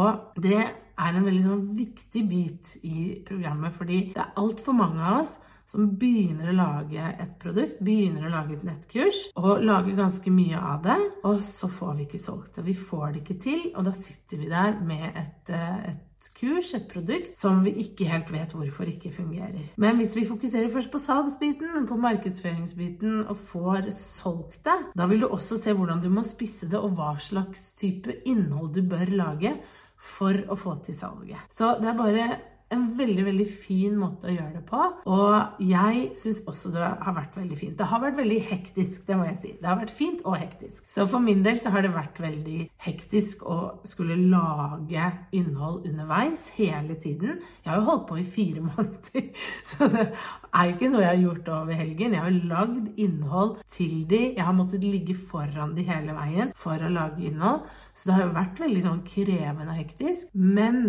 Og 0.00 0.40
det 0.40 0.58
er 0.60 1.16
en 1.16 1.26
veldig 1.26 1.44
sånn 1.44 1.62
viktig 1.76 2.24
bit 2.30 2.76
i 2.86 3.20
programmet, 3.26 3.74
fordi 3.74 4.02
det 4.14 4.22
er 4.22 4.36
altfor 4.38 4.76
mange 4.76 5.02
av 5.02 5.22
oss 5.24 5.38
som 5.70 5.86
begynner 6.00 6.50
å 6.50 6.56
lage 6.58 7.06
et 7.22 7.34
produkt, 7.42 7.78
begynner 7.84 8.26
å 8.26 8.32
lage 8.32 8.56
et 8.56 8.66
nettkurs, 8.66 9.22
og 9.38 9.62
lager 9.62 9.98
ganske 9.98 10.32
mye 10.34 10.58
av 10.58 10.82
det, 10.86 10.98
og 11.28 11.40
så 11.46 11.70
får 11.70 11.96
vi 11.96 12.06
ikke 12.08 12.22
solgt 12.22 12.58
det. 12.58 12.66
Vi 12.66 12.76
får 12.76 13.08
det 13.12 13.22
ikke 13.22 13.40
til, 13.46 13.66
og 13.74 13.86
da 13.86 13.94
sitter 13.94 14.40
vi 14.40 14.50
der 14.50 14.80
med 14.82 15.06
et, 15.14 15.52
eh, 15.54 15.90
et 15.92 16.30
kurs, 16.36 16.74
et 16.74 16.88
produkt, 16.90 17.38
som 17.38 17.62
vi 17.64 17.70
ikke 17.84 18.08
helt 18.10 18.32
vet 18.32 18.52
hvorfor 18.52 18.90
ikke 18.90 19.12
fungerer. 19.14 19.70
Men 19.76 19.96
hvis 19.96 20.16
vi 20.16 20.26
fokuserer 20.28 20.68
først 20.72 20.90
på 20.92 20.98
salgsbiten, 20.98 21.86
på 21.88 21.96
markedsføringsbiten, 21.96 23.26
og 23.28 23.36
får 23.36 23.92
solgt 23.96 24.64
det, 24.64 24.78
da 24.96 25.06
vil 25.06 25.22
du 25.22 25.28
også 25.28 25.56
se 25.56 25.72
hvordan 25.72 26.02
du 26.02 26.10
må 26.10 26.26
spisse 26.26 26.68
det, 26.68 26.78
og 26.80 26.98
hva 26.98 27.14
slags 27.18 27.70
type 27.78 28.20
innhold 28.26 28.74
du 28.74 28.82
bør 28.82 29.06
lage 29.06 29.54
for 30.00 30.34
å 30.48 30.56
få 30.56 30.80
til 30.84 30.96
salget. 30.96 31.46
Så 31.52 31.76
det 31.80 31.92
er 31.92 31.98
bare 31.98 32.28
en 32.74 32.84
veldig 32.98 33.24
veldig 33.26 33.46
fin 33.50 33.96
måte 33.98 34.28
å 34.28 34.34
gjøre 34.34 34.52
det 34.54 34.62
på. 34.68 34.80
Og 35.10 35.62
jeg 35.66 36.04
syns 36.18 36.42
også 36.50 36.72
det 36.74 36.84
har 36.86 37.16
vært 37.16 37.38
veldig 37.38 37.58
fint. 37.58 37.76
Det 37.78 37.88
har 37.90 38.02
vært 38.02 38.20
veldig 38.20 38.38
hektisk, 38.50 39.02
det 39.08 39.18
må 39.18 39.26
jeg 39.26 39.38
si. 39.42 39.52
Det 39.58 39.68
har 39.68 39.80
vært 39.80 39.94
fint 39.94 40.22
og 40.24 40.36
hektisk. 40.38 40.84
Så 40.90 41.06
for 41.10 41.24
min 41.24 41.42
del 41.46 41.58
så 41.62 41.72
har 41.74 41.84
det 41.86 41.92
vært 41.94 42.20
veldig 42.22 42.60
hektisk 42.86 43.42
å 43.42 43.58
skulle 43.88 44.18
lage 44.30 45.10
innhold 45.36 45.88
underveis 45.90 46.46
hele 46.58 46.98
tiden. 47.00 47.40
Jeg 47.64 47.72
har 47.72 47.80
jo 47.80 47.88
holdt 47.90 48.08
på 48.10 48.20
i 48.20 48.28
fire 48.38 48.64
måneder, 48.68 49.30
så 49.66 49.90
det 49.90 50.06
er 50.06 50.72
ikke 50.72 50.90
noe 50.92 51.04
jeg 51.04 51.12
har 51.12 51.22
gjort 51.24 51.54
over 51.60 51.80
helgen. 51.82 52.16
Jeg 52.16 52.26
har 52.26 52.42
lagd 52.54 52.90
innhold 53.00 53.56
til 53.70 54.02
de. 54.10 54.24
Jeg 54.36 54.46
har 54.46 54.56
måttet 54.56 54.86
ligge 54.86 55.18
foran 55.18 55.74
de 55.76 55.86
hele 55.86 56.14
veien 56.16 56.54
for 56.58 56.78
å 56.78 56.92
lage 56.92 57.26
innhold. 57.26 57.66
Så 57.94 58.08
det 58.08 58.16
har 58.16 58.28
jo 58.28 58.36
vært 58.36 58.60
veldig 58.62 58.82
sånn 58.86 59.06
krevende 59.06 59.72
og 59.72 59.80
hektisk. 59.80 60.30
Men 60.34 60.84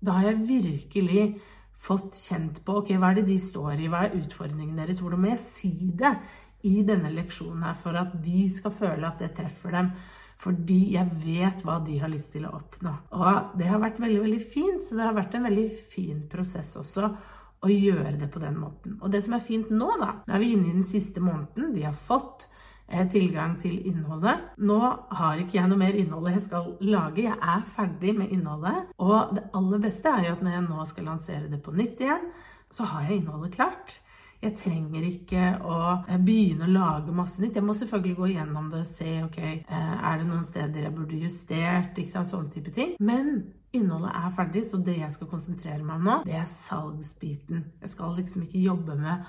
da 0.00 0.18
har 0.18 0.30
jeg 0.30 0.48
virkelig 0.48 1.22
fått 1.86 2.16
kjent 2.18 2.62
på 2.64 2.80
ok, 2.80 2.94
hva 2.96 3.12
er 3.12 3.20
det 3.20 3.28
de 3.30 3.38
står 3.40 3.80
i, 3.84 3.88
hva 3.92 4.06
er 4.06 4.18
utfordringen 4.18 4.78
deres, 4.80 5.00
hvordan 5.02 5.22
må 5.22 5.32
jeg 5.32 5.42
si 5.44 5.72
det 5.96 6.14
i 6.66 6.80
denne 6.86 7.12
leksjonen 7.14 7.66
her 7.68 7.76
for 7.78 7.98
at 8.00 8.14
de 8.24 8.46
skal 8.50 8.74
føle 8.74 9.08
at 9.08 9.20
det 9.22 9.34
treffer 9.36 9.76
dem. 9.76 9.90
Fordi 10.36 10.80
jeg 10.92 11.08
vet 11.22 11.62
hva 11.64 11.78
de 11.84 11.96
har 12.02 12.10
lyst 12.12 12.34
til 12.34 12.44
å 12.44 12.52
oppnå. 12.58 12.92
Og 13.16 13.54
det 13.56 13.70
har 13.70 13.80
vært 13.80 14.00
veldig, 14.02 14.18
veldig 14.26 14.40
fint, 14.44 14.84
så 14.84 14.98
det 14.98 15.06
har 15.06 15.16
vært 15.16 15.36
en 15.38 15.46
veldig 15.48 15.68
fin 15.94 16.18
prosess 16.28 16.74
også 16.76 17.08
å 17.64 17.70
gjøre 17.72 18.18
det 18.20 18.28
på 18.32 18.42
den 18.42 18.58
måten. 18.60 18.98
Og 19.00 19.12
det 19.12 19.22
som 19.24 19.36
er 19.36 19.46
fint 19.46 19.70
nå, 19.72 19.88
da, 20.00 20.10
da 20.26 20.36
er 20.36 20.42
vi 20.42 20.52
inne 20.52 20.68
i 20.68 20.76
den 20.76 20.86
siste 20.86 21.22
måneden, 21.24 21.72
de 21.72 21.86
har 21.86 21.96
fått 21.96 22.50
tilgang 23.10 23.56
til 23.58 23.80
innholdet. 23.88 24.44
Nå 24.62 24.78
har 25.18 25.40
ikke 25.42 25.58
jeg 25.58 25.70
noe 25.70 25.80
mer 25.80 25.96
innhold 25.98 26.30
jeg 26.30 26.44
skal 26.46 26.72
lage. 26.86 27.24
Jeg 27.26 27.36
er 27.36 27.68
ferdig 27.76 28.14
med 28.18 28.32
innholdet. 28.34 28.92
Og 29.02 29.34
det 29.36 29.48
aller 29.58 29.82
beste 29.82 30.12
er 30.12 30.28
jo 30.28 30.36
at 30.36 30.42
når 30.46 30.56
jeg 30.56 30.66
nå 30.68 30.88
skal 30.92 31.08
lansere 31.10 31.50
det 31.50 31.62
på 31.62 31.74
nytt 31.74 32.02
igjen, 32.06 32.28
så 32.70 32.86
har 32.86 33.08
jeg 33.08 33.20
innholdet 33.20 33.54
klart. 33.56 34.00
Jeg 34.44 34.52
trenger 34.60 35.04
ikke 35.06 35.44
å 35.64 35.76
eh, 36.04 36.18
begynne 36.20 36.66
å 36.66 36.72
lage 36.72 37.14
masse 37.14 37.40
nytt. 37.40 37.56
Jeg 37.56 37.64
må 37.64 37.74
selvfølgelig 37.76 38.16
gå 38.18 38.32
gjennom 38.34 38.68
det 38.72 38.82
og 38.84 38.88
se 38.90 39.12
ok, 39.24 39.38
eh, 39.42 39.94
er 39.96 40.18
det 40.20 40.26
noen 40.28 40.44
steder 40.46 40.86
jeg 40.86 40.94
burde 40.96 41.20
justert, 41.22 41.96
ikke 41.96 42.12
sant, 42.12 42.30
sånne 42.30 42.52
type 42.52 42.74
ting. 42.76 42.92
Men 43.00 43.46
innholdet 43.76 44.12
er 44.12 44.34
ferdig, 44.36 44.64
så 44.68 44.80
det 44.84 44.98
jeg 45.00 45.14
skal 45.16 45.30
konsentrere 45.30 45.80
meg 45.80 45.98
om 45.98 46.06
nå, 46.06 46.18
det 46.28 46.36
er 46.36 46.46
salgsbiten. 46.52 47.64
Jeg 47.82 47.92
skal 47.92 48.14
liksom 48.20 48.44
ikke 48.44 48.62
jobbe 48.66 48.98
med 49.00 49.24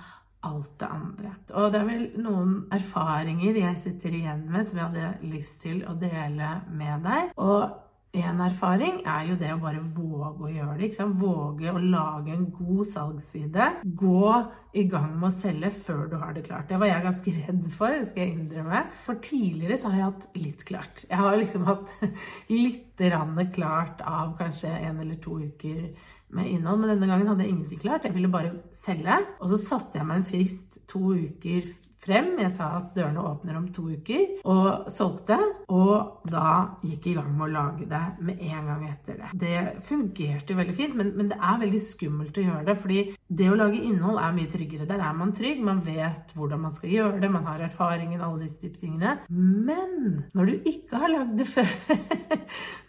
alt 0.45 0.79
det 0.79 0.87
andre. 0.91 1.33
Og 1.53 1.71
det 1.73 1.81
er 1.81 1.89
vel 1.89 2.05
noen 2.21 2.53
erfaringer 2.73 3.57
jeg 3.63 3.81
sitter 3.81 4.15
igjen 4.19 4.45
med 4.51 4.67
som 4.67 4.79
jeg 4.79 4.89
hadde 4.91 5.33
lyst 5.33 5.59
til 5.65 5.83
å 5.87 5.97
dele 5.97 6.53
med 6.69 7.05
deg. 7.07 7.33
Og 7.41 7.83
en 8.17 8.39
erfaring 8.41 9.01
er 9.05 9.25
jo 9.27 9.35
det 9.37 9.49
å 9.53 9.59
bare 9.61 9.81
våge 9.81 10.47
å 10.47 10.49
gjøre 10.49 10.77
det. 10.77 10.87
ikke 10.87 10.99
sant? 11.01 11.19
Våge 11.21 11.73
å 11.73 11.81
lage 11.81 12.33
en 12.33 12.47
god 12.55 12.87
salgsside. 12.93 13.67
Gå 13.99 14.31
i 14.77 14.85
gang 14.89 15.11
med 15.19 15.27
å 15.29 15.33
selge 15.35 15.71
før 15.85 16.05
du 16.11 16.15
har 16.21 16.33
det 16.33 16.45
klart. 16.47 16.69
Det 16.69 16.79
var 16.79 16.89
jeg 16.89 17.05
ganske 17.05 17.33
redd 17.35 17.69
for, 17.75 17.93
det 17.93 18.09
skal 18.09 18.23
jeg 18.23 18.37
innrømme. 18.37 18.83
For 19.05 19.21
tidligere 19.27 19.77
så 19.77 19.91
har 19.91 19.99
jeg 19.99 20.09
hatt 20.09 20.39
litt 20.39 20.65
klart. 20.69 21.03
Jeg 21.09 21.21
har 21.21 21.37
liksom 21.37 21.67
hatt 21.67 21.93
litt 22.53 23.05
klart 23.53 24.01
av 24.01 24.37
kanskje 24.39 24.71
en 24.71 25.03
eller 25.03 25.19
to 25.21 25.37
uker 25.43 25.91
med 26.35 26.49
innhold, 26.51 26.81
men 26.81 26.91
denne 26.91 27.07
gangen 27.09 27.29
hadde 27.31 27.45
jeg 27.45 27.53
ingenting 27.53 27.81
klart. 27.81 28.05
Jeg 28.07 28.15
ville 28.15 28.31
bare 28.31 28.55
selge. 28.75 29.19
Og 29.39 29.51
så 29.51 29.59
satte 29.61 29.99
jeg 29.99 30.07
meg 30.07 30.21
en 30.21 30.27
frist 30.27 30.79
to 30.91 31.13
uker 31.15 31.69
frem. 32.07 32.33
Jeg 32.41 32.53
sa 32.55 32.69
at 32.79 32.93
dørene 32.95 33.23
åpner 33.27 33.57
om 33.59 33.67
to 33.73 33.87
uker, 33.91 34.39
og 34.47 34.87
solgte. 34.93 35.37
Og 35.73 36.23
da 36.27 36.77
gikk 36.85 37.09
jeg 37.09 37.15
i 37.15 37.17
gang 37.19 37.31
med 37.35 37.47
å 37.47 37.53
lage 37.53 37.87
det 37.89 38.03
med 38.23 38.41
en 38.47 38.69
gang 38.71 38.85
etter 38.87 39.19
det. 39.19 39.31
Det 39.41 39.57
fungerte 39.87 40.55
veldig 40.57 40.75
fint, 40.77 40.95
men, 40.97 41.13
men, 41.17 41.31
det 41.31 41.37
er 41.37 41.61
veldig 41.63 41.81
skummelt 41.83 42.39
å 42.39 42.45
gjøre 42.45 42.65
det. 42.69 42.77
fordi 42.79 42.99
det 43.27 43.49
å 43.51 43.57
lage 43.59 43.81
innhold 43.83 44.21
er 44.21 44.35
mye 44.37 44.51
tryggere. 44.51 44.87
Der 44.89 45.03
er 45.03 45.17
man 45.17 45.33
trygg, 45.35 45.63
man 45.65 45.83
vet 45.85 46.31
hvordan 46.37 46.63
man 46.63 46.75
skal 46.77 46.93
gjøre 46.93 47.21
det, 47.23 47.31
man 47.33 47.47
har 47.49 47.65
erfaringen, 47.67 48.23
alle 48.23 48.45
disse 48.45 48.61
type 48.63 48.79
tingene. 48.79 49.17
Men 49.27 50.23
når 50.37 50.51
du 50.51 50.71
ikke 50.71 51.01
har 51.03 51.13
lagd 51.13 51.35
det 51.41 51.49
før, 51.55 51.73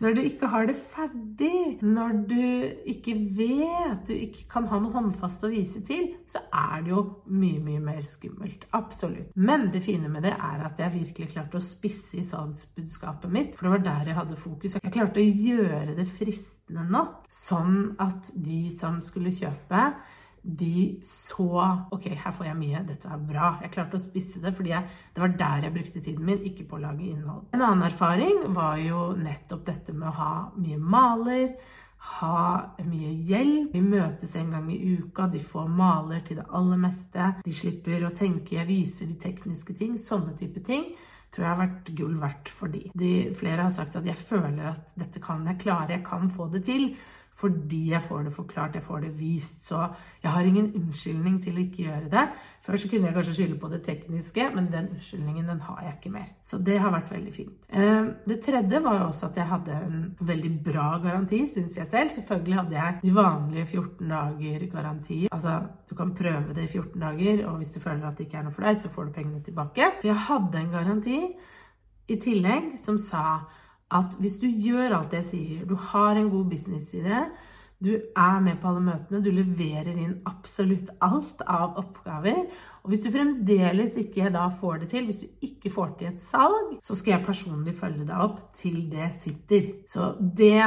når 0.05 0.15
du 0.15 0.23
ikke 0.23 0.53
har 0.53 0.71
det 0.71 0.79
ferdig, 0.95 1.79
når 1.83 2.23
du 2.31 2.43
ikke 2.95 3.17
vet, 3.39 4.07
du 4.07 4.15
ikke 4.15 4.47
kan 4.53 4.69
ha 4.71 4.79
noe 4.83 4.95
håndfast 4.95 5.43
å 5.47 5.51
vise 5.53 5.83
til, 5.87 6.13
så 6.31 6.45
er 6.55 6.87
det 6.87 6.95
jo 6.95 7.05
mye, 7.27 7.59
mye 7.65 7.83
mer 7.83 8.05
skummelt. 8.07 8.69
Absolutt 8.79 9.08
absolutt. 9.09 9.37
Men 9.37 9.71
det 9.73 9.81
fine 9.85 10.09
med 10.09 10.23
det 10.27 10.35
er 10.35 10.67
at 10.67 10.79
jeg 10.79 10.95
virkelig 10.95 11.33
klarte 11.33 11.59
å 11.59 11.65
spisse 11.65 12.19
i 12.19 12.27
salgsbudskapet 12.27 13.33
mitt. 13.33 13.57
For 13.57 13.69
det 13.69 13.75
var 13.77 13.87
der 13.87 14.12
jeg 14.12 14.19
hadde 14.19 14.38
fokus. 14.38 14.79
Jeg 14.79 14.95
klarte 14.95 15.23
å 15.23 15.35
gjøre 15.49 15.97
det 15.99 16.07
fristende 16.11 16.87
nok, 16.88 17.27
sånn 17.33 17.97
at 18.03 18.33
de 18.35 18.69
som 18.75 19.03
skulle 19.05 19.35
kjøpe, 19.35 19.91
de 20.49 21.00
så 21.05 21.49
OK, 21.93 22.07
her 22.15 22.33
får 22.33 22.47
jeg 22.47 22.57
mye, 22.57 22.85
dette 22.87 23.09
er 23.11 23.25
bra. 23.31 23.57
Jeg 23.65 23.73
klarte 23.75 23.99
å 23.99 24.03
spisse 24.03 24.41
det, 24.41 24.55
fordi 24.57 24.73
jeg, 24.73 24.87
det 25.15 25.25
var 25.25 25.35
der 25.41 25.67
jeg 25.67 25.75
brukte 25.75 26.05
tiden 26.05 26.29
min, 26.29 26.45
ikke 26.47 26.69
på 26.69 26.79
å 26.79 26.85
lage 26.87 27.05
innhold. 27.05 27.49
En 27.53 27.65
annen 27.65 27.85
erfaring 27.88 28.47
var 28.57 28.79
jo 28.81 29.11
nettopp 29.19 29.67
dette 29.67 29.97
med 29.97 30.09
å 30.09 30.17
ha 30.17 30.33
mye 30.57 30.79
maler 30.79 31.50
ha 31.99 32.75
mye 32.87 33.12
hjelp. 33.28 33.75
Vi 33.75 33.83
møtes 33.83 34.35
en 34.38 34.55
gang 34.55 34.71
i 34.73 34.78
uka, 34.99 35.28
de 35.33 35.43
får 35.43 35.69
maler 35.69 36.23
til 36.26 36.40
det 36.40 36.49
aller 36.55 36.81
meste. 36.81 37.33
De 37.45 37.55
slipper 37.55 38.07
å 38.07 38.14
tenke, 38.17 38.57
jeg 38.57 38.69
viser 38.69 39.11
de 39.11 39.19
tekniske 39.21 39.76
ting. 39.78 39.99
Sånne 40.00 40.37
type 40.38 40.62
ting 40.67 40.90
tror 41.28 41.45
jeg 41.45 41.52
har 41.52 41.61
vært 41.61 41.90
gull 41.99 42.17
verdt 42.23 42.49
for 42.49 42.73
de. 42.73 42.87
de. 42.97 43.12
Flere 43.37 43.67
har 43.67 43.75
sagt 43.75 43.99
at 43.99 44.07
jeg 44.09 44.17
føler 44.17 44.71
at 44.71 44.95
dette 44.99 45.21
kan 45.21 45.45
jeg 45.47 45.61
klare, 45.61 45.99
jeg 45.99 46.07
kan 46.07 46.31
få 46.33 46.49
det 46.52 46.64
til 46.69 46.93
fordi 47.38 47.90
jeg 47.92 48.02
får 48.02 48.23
det 48.26 48.33
forklart, 48.35 48.75
jeg 48.75 48.83
får 48.83 49.00
det 49.04 49.12
vist. 49.18 49.61
Så 49.66 49.78
jeg 50.23 50.30
har 50.33 50.47
ingen 50.47 50.73
unnskyldning 50.75 51.37
til 51.42 51.54
å 51.54 51.62
ikke 51.62 51.85
gjøre 51.85 52.11
det. 52.11 52.25
Før 52.66 52.80
så 52.80 52.88
kunne 52.90 53.07
jeg 53.07 53.14
kanskje 53.14 53.35
skylde 53.37 53.59
på 53.62 53.71
det 53.71 53.83
tekniske, 53.87 54.49
men 54.54 54.66
den 54.73 54.88
unnskyldningen 54.97 55.52
den 55.52 55.61
har 55.68 55.85
jeg 55.85 55.92
ikke 55.97 56.12
mer. 56.16 56.33
Så 56.45 56.59
det 56.66 56.80
har 56.83 56.90
vært 56.90 57.12
veldig 57.12 57.35
fint. 57.35 57.52
Eh, 57.71 58.09
det 58.26 58.40
tredje 58.45 58.80
var 58.83 58.99
jo 58.99 59.04
også 59.12 59.28
at 59.28 59.38
jeg 59.38 59.50
hadde 59.52 59.76
en 59.87 60.00
veldig 60.33 60.50
bra 60.64 60.88
garanti, 61.04 61.45
syns 61.47 61.78
jeg 61.78 61.87
selv. 61.87 62.11
Selvfølgelig 62.16 62.59
hadde 62.59 62.76
jeg 62.76 62.99
de 63.04 63.14
vanlige 63.14 63.66
14 63.66 64.11
dager 64.14 64.66
garanti. 64.73 65.21
Altså, 65.33 65.61
du 65.90 65.95
kan 65.95 66.14
prøve 66.14 66.57
det 66.59 66.66
i 66.66 66.73
14 66.73 67.00
dager, 67.00 67.47
og 67.47 67.57
hvis 67.62 67.71
du 67.76 67.80
føler 67.80 68.09
at 68.09 68.18
det 68.18 68.26
ikke 68.26 68.42
er 68.42 68.49
noe 68.49 68.57
for 68.57 68.66
deg, 68.66 68.83
så 68.83 68.90
får 68.90 69.04
du 69.04 69.14
pengene 69.21 69.45
tilbake. 69.47 69.92
For 70.00 70.11
jeg 70.11 70.26
hadde 70.26 70.59
en 70.64 70.75
garanti 70.75 71.21
i 72.09 72.18
tillegg 72.18 72.75
som 72.80 72.99
sa 72.99 73.25
at 73.95 74.18
hvis 74.21 74.37
du 74.40 74.49
gjør 74.49 74.99
alt 74.99 75.12
det 75.12 75.23
jeg 75.23 75.30
sier, 75.30 75.68
du 75.68 75.76
har 75.90 76.18
en 76.18 76.30
god 76.33 76.50
businessidé, 76.50 77.23
du 77.78 77.92
er 77.95 78.40
med 78.42 78.59
på 78.59 78.73
alle 78.73 78.83
møtene, 78.83 79.21
du 79.23 79.30
leverer 79.30 79.92
inn 79.92 80.16
absolutt 80.26 80.90
alt 81.04 81.45
av 81.47 81.78
oppgaver. 81.78 82.40
Og 82.83 82.90
hvis 82.90 83.04
du 83.04 83.12
fremdeles 83.14 83.95
ikke 84.02 84.33
da 84.35 84.49
får 84.50 84.83
det 84.83 84.88
til, 84.90 85.07
hvis 85.07 85.21
du 85.23 85.47
ikke 85.47 85.71
får 85.71 85.92
til 86.00 86.11
et 86.11 86.25
salg, 86.25 86.73
så 86.83 86.97
skal 86.99 87.14
jeg 87.14 87.26
personlig 87.28 87.76
følge 87.78 88.09
deg 88.09 88.25
opp 88.25 88.40
til 88.59 88.80
det 88.90 89.12
sitter. 89.21 89.71
Så 89.87 90.11
det 90.18 90.59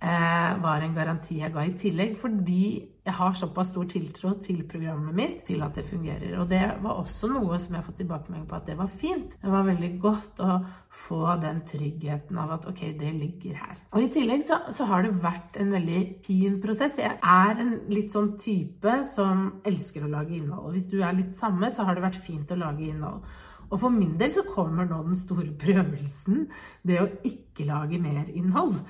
var 0.00 0.80
en 0.80 0.94
garanti 0.96 1.42
jeg 1.42 1.52
ga 1.52 1.66
i 1.66 1.74
tillegg, 1.76 2.14
fordi 2.16 2.62
jeg 3.04 3.16
har 3.16 3.32
såpass 3.34 3.70
stor 3.72 3.86
tiltro 3.88 4.30
til 4.44 4.60
programmet 4.68 5.14
mitt 5.16 5.38
til 5.48 5.62
at 5.64 5.74
det 5.76 5.86
fungerer. 5.88 6.36
Og 6.40 6.48
det 6.50 6.60
var 6.82 7.00
også 7.00 7.30
noe 7.32 7.58
som 7.58 7.74
jeg 7.74 7.80
har 7.80 7.86
fått 7.86 7.98
tilbakemelding 8.02 8.46
på 8.48 8.56
at 8.58 8.68
det 8.68 8.76
var 8.78 8.90
fint. 8.92 9.36
Det 9.40 9.52
var 9.52 9.66
veldig 9.66 9.90
godt 10.02 10.42
å 10.44 10.58
få 11.02 11.20
den 11.42 11.62
tryggheten 11.68 12.38
av 12.38 12.54
at 12.58 12.68
ok, 12.70 12.82
det 13.00 13.12
ligger 13.16 13.58
her. 13.60 13.82
Og 13.92 14.04
i 14.04 14.10
tillegg 14.12 14.44
så, 14.46 14.60
så 14.72 14.88
har 14.90 15.04
det 15.04 15.14
vært 15.24 15.60
en 15.60 15.72
veldig 15.74 16.00
fin 16.26 16.60
prosess. 16.62 17.00
Jeg 17.00 17.18
er 17.18 17.64
en 17.64 17.76
litt 17.92 18.12
sånn 18.12 18.34
type 18.40 18.96
som 19.14 19.46
elsker 19.68 20.04
å 20.06 20.12
lage 20.12 20.36
innhold. 20.36 20.68
Og 20.68 20.76
hvis 20.76 20.90
du 20.92 21.00
er 21.00 21.16
litt 21.16 21.32
samme, 21.40 21.72
så 21.72 21.88
har 21.88 21.96
det 21.96 22.04
vært 22.04 22.20
fint 22.24 22.52
å 22.52 22.60
lage 22.60 22.88
innhold. 22.88 23.24
Og 23.70 23.78
for 23.78 23.94
min 23.94 24.16
del 24.18 24.32
så 24.34 24.42
kommer 24.48 24.88
nå 24.88 24.98
den 25.06 25.18
store 25.18 25.52
prøvelsen, 25.58 26.48
det 26.82 26.96
å 26.98 27.10
ikke 27.26 27.68
lage 27.68 28.00
mer 28.02 28.26
innhold 28.34 28.80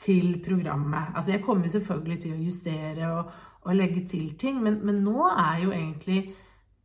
til 0.00 0.38
programmet. 0.44 1.12
Altså 1.14 1.34
jeg 1.34 1.44
kommer 1.44 1.68
selvfølgelig 1.68 2.20
til 2.22 2.34
å 2.34 2.42
justere 2.48 3.12
og 3.12 3.32
og 3.66 3.76
legge 3.76 4.04
til 4.08 4.32
ting. 4.38 4.60
Men, 4.62 4.80
men, 4.86 5.02
nå 5.04 5.26
er 5.28 5.64
jo 5.64 5.74
egentlig 5.74 6.34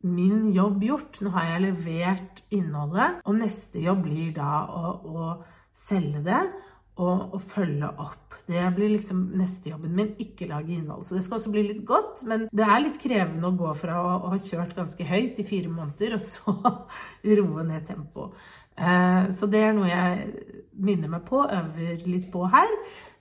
min 0.06 0.52
jobb 0.56 0.84
gjort. 0.84 1.22
Nå 1.24 1.34
har 1.36 1.50
jeg 1.54 1.66
levert 1.70 2.44
innholdet, 2.54 3.22
og 3.26 3.40
neste 3.40 3.84
jobb 3.84 4.06
blir 4.06 4.34
da 4.36 4.66
å, 4.68 4.94
å 5.06 5.30
selge 5.86 6.24
det 6.26 6.44
og, 6.96 7.34
og, 7.36 7.42
følge 7.44 7.90
opp. 7.90 8.25
Det 8.46 8.64
blir 8.76 8.92
liksom 8.94 9.24
neste 9.40 9.72
jobben 9.72 9.96
min, 9.98 10.12
ikke 10.22 10.50
lage 10.50 10.76
innhold. 10.76 11.06
Så 11.08 11.18
det 11.18 11.24
skal 11.26 11.40
også 11.40 11.54
bli 11.54 11.64
litt 11.66 11.82
godt, 11.88 12.22
men 12.30 12.46
det 12.54 12.68
er 12.68 12.84
litt 12.84 13.00
krevende 13.02 13.50
å 13.50 13.58
gå 13.58 13.72
fra 13.80 13.98
å, 14.02 14.12
ha 14.30 14.38
kjørt 14.38 14.76
ganske 14.78 15.08
høyt 15.10 15.42
i 15.42 15.48
fire 15.48 15.72
måneder, 15.72 16.18
og 16.20 16.24
så 16.24 16.56
roe 17.40 17.66
ned 17.66 17.88
tempoet. 17.90 18.38
Eh, 18.76 19.34
så 19.40 19.48
det 19.48 19.64
er 19.64 19.76
noe 19.76 19.90
jeg 19.90 20.30
minner 20.76 21.12
meg 21.16 21.26
på, 21.28 21.42
øver 21.42 22.06
litt 22.06 22.30
på 22.34 22.46
her. 22.54 22.72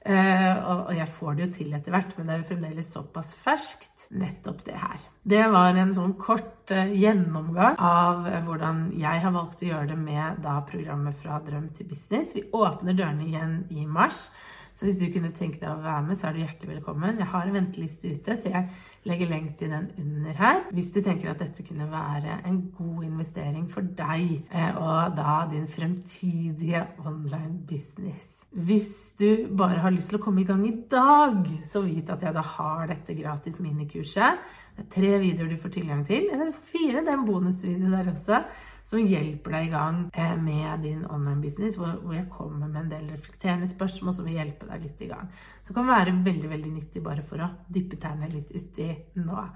Uh, 0.04 0.56
og, 0.68 0.90
jeg 0.92 1.08
får 1.16 1.36
det 1.36 1.44
jo 1.46 1.52
til 1.54 1.70
etter 1.72 1.94
hvert, 1.94 2.10
men 2.18 2.26
det 2.28 2.34
er 2.34 2.40
jo 2.42 2.48
fremdeles 2.50 2.90
såpass 2.92 3.30
ferskt, 3.40 4.02
nettopp 4.12 4.58
det 4.66 4.74
her. 4.76 4.98
Det 5.24 5.46
var 5.48 5.78
en 5.80 5.94
sånn 5.96 6.12
kort 6.20 6.74
uh, 6.76 6.90
gjennomgang 6.92 7.78
av 7.80 8.28
hvordan 8.44 8.90
jeg 9.00 9.22
har 9.22 9.32
valgt 9.32 9.62
å 9.64 9.70
gjøre 9.70 9.94
det 9.94 9.96
med 10.02 10.42
da 10.44 10.58
programmet 10.68 11.16
Fra 11.16 11.38
drøm 11.46 11.70
til 11.72 11.88
business. 11.88 12.34
Vi 12.36 12.44
åpner 12.52 12.98
dørene 12.98 13.24
igjen 13.30 13.56
i 13.72 13.86
mars. 13.88 14.26
Så 14.74 14.88
hvis 14.88 14.98
du 14.98 15.06
kunne 15.14 15.30
tenke 15.30 15.60
deg 15.60 15.70
å 15.70 15.82
være 15.84 16.02
med, 16.08 16.18
så 16.18 16.28
er 16.28 16.34
du 16.34 16.40
hjertelig 16.42 16.72
velkommen. 16.72 17.20
Jeg 17.20 17.30
har 17.30 17.46
en 17.46 17.54
venteliste 17.54 18.10
ute, 18.10 18.34
så 18.34 18.50
jeg 18.50 18.64
legger 19.06 19.30
lenk 19.30 19.52
til 19.58 19.70
den 19.70 19.86
under 20.02 20.34
her. 20.40 20.62
Hvis 20.74 20.90
du 20.90 20.98
tenker 21.04 21.30
at 21.30 21.42
dette 21.44 21.62
kunne 21.66 21.86
være 21.92 22.40
en 22.48 22.58
god 22.74 23.04
investering 23.06 23.68
for 23.70 23.86
deg 23.86 24.40
eh, 24.50 24.72
og 24.74 25.14
da 25.14 25.44
din 25.52 25.68
fremtidige 25.70 26.82
online 27.04 27.60
business. 27.68 28.32
Hvis 28.54 29.14
du 29.18 29.48
bare 29.58 29.80
har 29.82 29.94
lyst 29.94 30.12
til 30.12 30.20
å 30.20 30.22
komme 30.22 30.42
i 30.42 30.46
gang 30.46 30.62
i 30.66 30.76
dag, 30.90 31.40
så 31.66 31.82
vit 31.82 32.10
at 32.10 32.22
jeg 32.22 32.34
da 32.34 32.42
har 32.54 32.86
dette 32.90 33.16
gratis 33.18 33.58
minikurset. 33.62 34.44
Det 34.74 34.84
er 34.84 34.92
tre 34.94 35.10
videoer 35.22 35.54
du 35.54 35.58
får 35.62 35.74
tilgang 35.74 36.04
til. 36.06 36.28
Eller 36.34 36.54
fire, 36.54 37.02
det 37.02 37.10
er 37.10 37.18
en 37.18 37.26
bonusvideo 37.26 37.90
der 37.94 38.10
også 38.10 38.42
som 38.84 39.00
hjelper 39.00 39.56
deg 39.56 39.68
i 39.68 39.72
gang 39.72 40.00
eh, 40.12 40.34
med 40.36 40.84
din 40.84 41.04
online 41.08 41.40
business, 41.40 41.78
hvor 41.80 42.12
jeg 42.12 42.28
kommer 42.32 42.68
med 42.68 42.82
en 42.82 42.90
del 42.92 43.06
reflekterende 43.14 43.68
spørsmål 43.70 44.16
som 44.16 44.28
vil 44.28 44.36
hjelpe 44.38 44.68
deg 44.68 44.84
litt 44.84 45.00
i 45.06 45.08
gang. 45.08 45.30
Så 45.64 45.76
kan 45.76 45.88
være 45.88 46.18
veldig 46.26 46.50
veldig 46.52 46.74
nyttig 46.74 47.04
bare 47.04 47.24
for 47.24 47.40
å 47.40 47.48
dyppe 47.72 48.00
tærne 48.02 48.28
litt 48.32 48.52
uti 48.52 48.90
nå. 49.22 49.46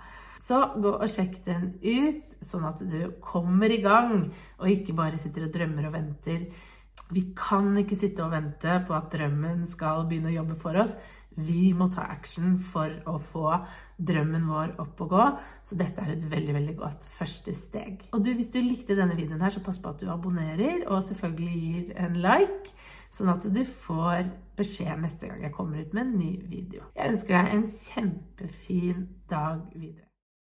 Så 0.48 0.62
gå 0.80 0.94
og 0.94 1.10
sjekk 1.12 1.42
den 1.44 1.68
ut, 1.82 2.38
sånn 2.40 2.64
at 2.64 2.80
du 2.88 2.98
kommer 3.20 3.68
i 3.68 3.82
gang, 3.84 4.30
og 4.56 4.72
ikke 4.72 4.96
bare 4.96 5.20
sitter 5.20 5.44
og 5.44 5.52
drømmer 5.52 5.90
og 5.90 5.96
venter. 5.98 6.46
Vi 7.12 7.26
kan 7.36 7.68
ikke 7.80 7.98
sitte 7.98 8.24
og 8.24 8.32
vente 8.32 8.78
på 8.88 8.96
at 8.96 9.12
drømmen 9.12 9.66
skal 9.68 10.06
begynne 10.08 10.32
å 10.32 10.38
jobbe 10.38 10.56
for 10.60 10.80
oss. 10.80 10.96
Vi 11.38 11.72
må 11.76 11.86
ta 11.94 12.08
action 12.10 12.56
for 12.58 12.92
å 13.06 13.16
få 13.22 13.52
drømmen 13.98 14.48
vår 14.50 14.74
opp 14.82 15.02
og 15.04 15.12
gå. 15.12 15.26
Så 15.68 15.78
dette 15.78 16.02
er 16.02 16.16
et 16.16 16.24
veldig 16.30 16.56
veldig 16.56 16.74
godt 16.80 17.06
første 17.18 17.54
steg. 17.54 18.08
Og 18.12 18.24
du, 18.24 18.32
hvis 18.34 18.50
du 18.54 18.58
likte 18.62 18.96
denne 18.98 19.16
videoen, 19.18 19.42
her, 19.44 19.54
så 19.54 19.62
pass 19.64 19.78
på 19.82 19.92
at 19.92 20.02
du 20.02 20.10
abonnerer, 20.10 20.84
og 20.88 21.04
selvfølgelig 21.06 21.62
gir 21.62 21.94
en 22.04 22.18
like. 22.24 22.74
Sånn 23.14 23.30
at 23.32 23.46
du 23.54 23.62
får 23.64 24.26
beskjed 24.58 25.00
neste 25.00 25.30
gang 25.30 25.46
jeg 25.46 25.54
kommer 25.54 25.80
ut 25.80 25.94
med 25.96 26.04
en 26.04 26.18
ny 26.18 26.34
video. 26.50 26.90
Jeg 26.98 27.14
ønsker 27.14 27.38
deg 27.38 27.54
en 27.54 27.64
kjempefin 27.72 29.08
dag 29.30 29.64
videre. 29.78 30.07